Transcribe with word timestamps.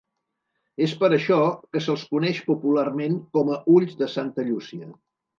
És 0.83 0.93
per 1.01 1.09
això 1.17 1.35
que 1.75 1.81
se'ls 1.87 2.05
coneix 2.15 2.39
popularment 2.47 3.19
com 3.39 3.51
a 3.57 3.59
ulls 3.75 3.93
de 4.01 4.09
Santa 4.15 4.47
Llúcia. 4.49 4.89